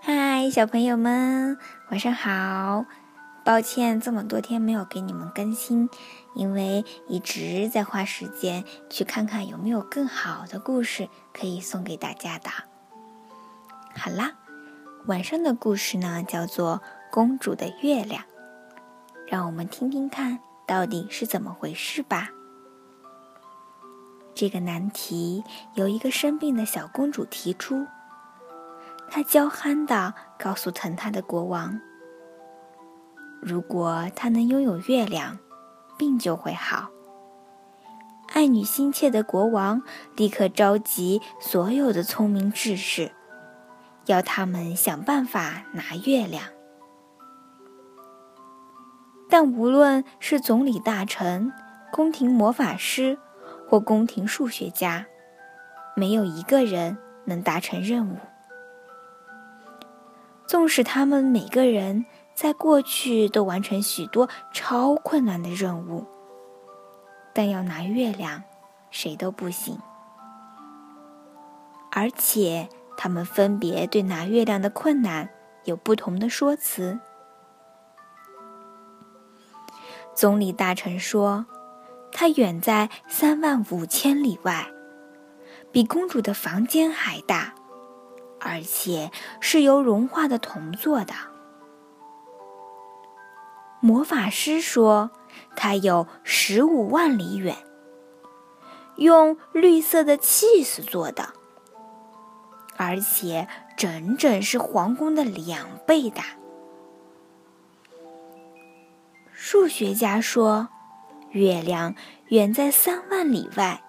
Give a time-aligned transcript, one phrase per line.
[0.00, 1.58] 嗨，小朋友们，
[1.90, 2.84] 晚上好！
[3.44, 5.88] 抱歉，这么多天没有给你们更新，
[6.34, 12.50] 因为一直在花时间去看看有没有更好的故事可以送给大家的。
[13.94, 14.32] 好啦，
[15.06, 16.76] 晚上的故事呢，叫做
[17.10, 18.22] 《公主的月亮》，
[19.26, 22.30] 让我们听听看到底是怎么回事吧。
[24.34, 25.42] 这个难题
[25.74, 27.86] 由一个生病的小公主提出。
[29.14, 31.78] 他娇憨地告诉疼他的国王
[33.42, 35.38] ：“如果他能拥有月亮，
[35.98, 36.88] 病就会好。”
[38.32, 39.82] 爱女心切的国王
[40.16, 43.12] 立刻召集所有的聪明智士，
[44.06, 46.44] 要他们想办法拿月亮。
[49.28, 51.52] 但无论是总理大臣、
[51.92, 53.18] 宫廷魔法师
[53.68, 55.04] 或宫廷数学家，
[55.94, 58.16] 没有一个人能达成任务。
[60.52, 66.04] 纵使他们每个人在过去都完成许多超困难的任务，
[67.32, 68.42] 但要拿月亮，
[68.90, 69.78] 谁都不行。
[71.90, 75.30] 而且，他们分别对拿月亮的困难
[75.64, 76.98] 有不同的说辞。
[80.14, 81.46] 总理大臣说
[82.12, 84.70] ：“他远在三万五千里外，
[85.72, 87.54] 比公主的房间还大。”
[88.44, 91.14] 而且是由融化的铜做的。
[93.80, 95.10] 魔法师说，
[95.56, 97.56] 它有十五万里远，
[98.96, 101.32] 用绿色的气丝做的，
[102.76, 106.24] 而且整整是皇宫的两倍大。
[109.32, 110.68] 数学家说，
[111.30, 111.94] 月亮
[112.28, 113.82] 远在三万里外，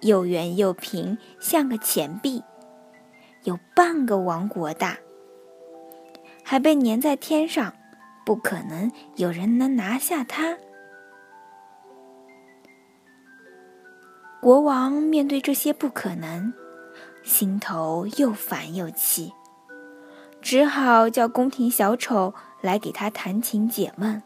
[0.00, 2.42] 又圆又平，像个钱币。
[3.44, 4.98] 有半个王国大，
[6.42, 7.72] 还被粘在天上，
[8.24, 10.56] 不可能有人能拿下它。
[14.40, 16.52] 国王面对这些不可能，
[17.22, 19.32] 心头又烦又气，
[20.42, 24.22] 只好叫宫廷小丑来给他弹琴解闷。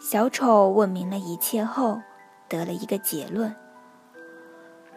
[0.00, 2.00] 小丑问明了一切后，
[2.48, 3.54] 得了一个结论。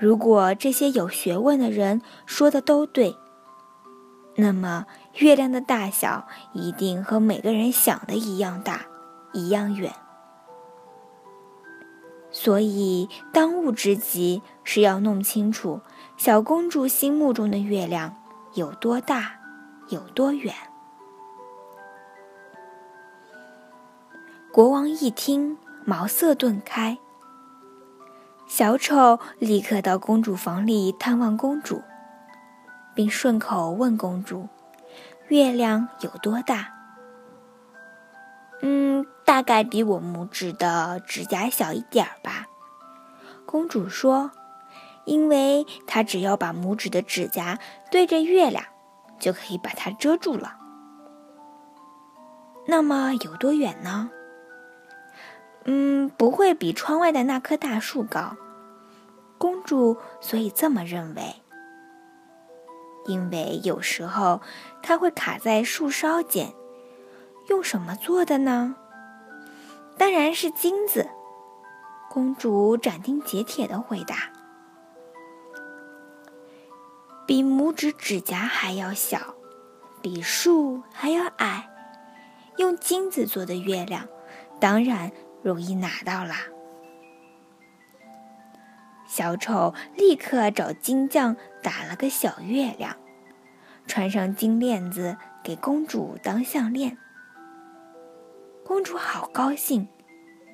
[0.01, 3.15] 如果这些有学问的人说的都对，
[4.35, 4.87] 那么
[5.19, 8.87] 月亮的大小一定和每个人想的一样大，
[9.31, 9.93] 一样远。
[12.31, 15.81] 所以，当务之急是要弄清楚
[16.17, 18.15] 小公主心目中的月亮
[18.55, 19.33] 有多大，
[19.89, 20.55] 有多远。
[24.51, 26.97] 国王一听，茅塞顿开。
[28.51, 31.81] 小丑立刻到公主房里探望公主，
[32.93, 34.49] 并顺口问公主
[35.29, 36.73] ：“月亮有多大
[38.61, 42.47] ？”“嗯，大概比我拇指的指甲小一点儿吧。”
[43.47, 44.31] 公主说
[45.07, 47.57] ：“因为她只要把拇指的指甲
[47.89, 48.65] 对着月亮，
[49.17, 50.57] 就可以把它遮住了。
[52.67, 54.11] ”“那么有多远呢？”
[55.65, 58.35] 嗯，不会比窗外的那棵大树高。
[59.37, 61.35] 公主所以这么认为，
[63.05, 64.41] 因为有时候
[64.81, 66.53] 它会卡在树梢间。
[67.49, 68.75] 用什么做的呢？
[69.97, 71.09] 当然是金子。
[72.09, 74.31] 公主斩钉截铁的回答
[77.25, 79.35] ：“比拇指指甲还要小，
[80.01, 81.69] 比树还要矮，
[82.57, 84.07] 用金子做的月亮，
[84.59, 85.11] 当然。”
[85.43, 86.37] 容易拿到啦！
[89.07, 92.95] 小丑立刻找金匠打了个小月亮，
[93.85, 96.97] 穿上金链子给公主当项链。
[98.65, 99.89] 公主好高兴，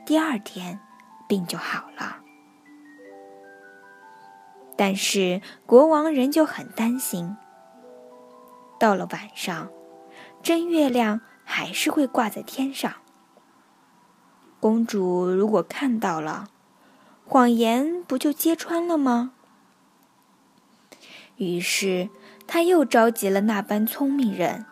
[0.05, 0.79] 第二天
[1.27, 2.21] 病就好了。
[4.75, 7.37] 但是国王仍旧很担心。
[8.79, 9.69] 到了晚上，
[10.41, 12.93] 真月亮还是会挂在天上。
[14.59, 16.49] 公主如果看到了，
[17.25, 19.31] 谎言不就揭穿了吗？
[21.37, 22.09] 于是，
[22.47, 24.65] 他又召集了那班聪明人，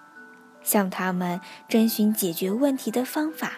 [0.64, 1.40] 向他们
[1.70, 3.54] 征询解决问题的方法。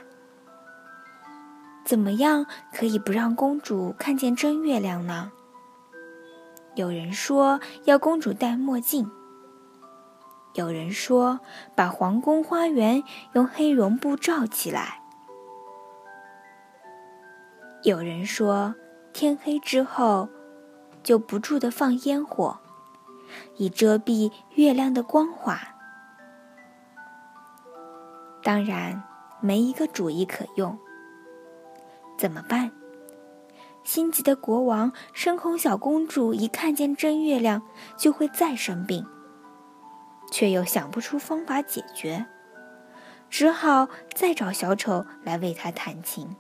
[1.85, 5.31] 怎么样可以不让公主看见真月亮呢？
[6.75, 9.09] 有人说要公主戴墨镜，
[10.53, 11.39] 有人说
[11.75, 13.01] 把皇宫花园
[13.33, 15.01] 用黑绒布罩起来。
[17.87, 18.75] 有人说，
[19.13, 20.27] 天黑之后
[21.03, 22.59] 就不住的放烟火，
[23.55, 25.57] 以遮蔽月亮的光华。
[28.43, 29.01] 当然，
[29.39, 30.77] 没一个主意可用。
[32.17, 32.73] 怎么办？
[33.85, 37.61] 心急的国王深恐小公主一看见真月亮
[37.95, 39.05] 就会再生病，
[40.29, 42.25] 却又想不出方法解决，
[43.29, 46.35] 只好再找小丑来为他弹琴。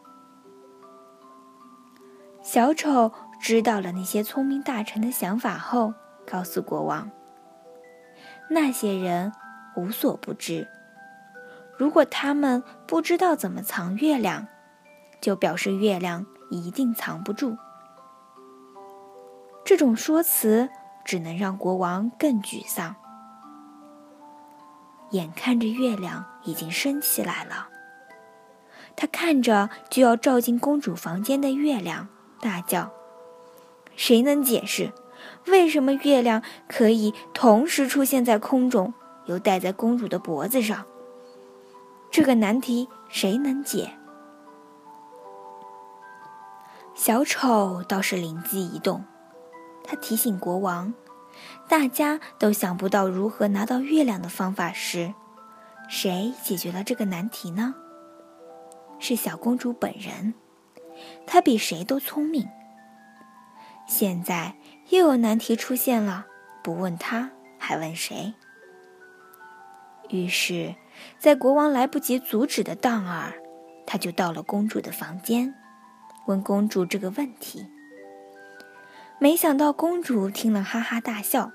[2.47, 3.11] 小丑
[3.41, 5.93] 知道了那些聪明大臣的想法后，
[6.25, 7.11] 告诉国王
[8.49, 9.33] ：“那些人
[9.75, 10.65] 无所不知。
[11.77, 14.47] 如果他们不知道怎么藏月亮，
[15.19, 17.57] 就表示月亮一定藏不住。”
[19.65, 20.69] 这种说辞
[21.03, 22.95] 只能让国王更沮丧。
[25.11, 27.67] 眼看着月亮已经升起来了，
[28.95, 32.07] 他看着就要照进公主房间的月亮。
[32.39, 32.91] 大叫
[33.95, 34.91] ：“谁能解释，
[35.47, 38.93] 为什么月亮可以同时出现在空中，
[39.25, 40.85] 又戴在公主的脖子上？
[42.11, 43.91] 这个难题谁能解？”
[46.95, 49.03] 小丑倒是灵机一动，
[49.83, 50.93] 他提醒国王
[51.69, 55.13] ：“大家都想不到如何拿到月亮的方法时，
[55.87, 57.75] 谁解决了这个难题呢？
[58.99, 60.33] 是小公主本人。”
[61.25, 62.47] 他比谁都聪明。
[63.87, 64.55] 现在
[64.89, 66.25] 又有难题出现了，
[66.63, 68.33] 不问他还问谁？
[70.09, 70.75] 于是，
[71.17, 73.33] 在国王来不及阻止的当儿，
[73.85, 75.53] 他就到了公主的房间，
[76.25, 77.67] 问公主这个问题。
[79.19, 81.51] 没想到公主听了哈哈大笑，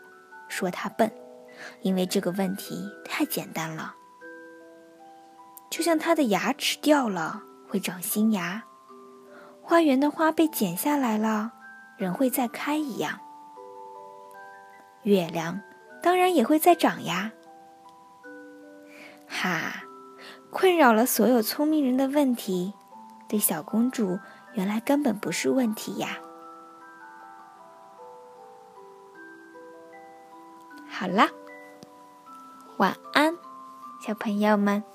[0.49, 1.13] 说他笨，
[1.81, 3.95] 因为这个问题太简单了，
[5.71, 8.65] 就像他的牙齿掉了会长新牙。
[9.73, 11.51] 花园的花被剪下来了，
[11.97, 13.19] 人会再开一样。
[15.05, 15.63] 月亮
[16.03, 17.33] 当然也会再长呀。
[19.27, 19.85] 哈，
[20.51, 22.75] 困扰了所有聪明人的问题，
[23.27, 24.19] 对小公主
[24.53, 26.19] 原来根本不是问题呀。
[30.87, 31.31] 好啦，
[32.77, 33.35] 晚安，
[34.07, 34.92] 小朋友们。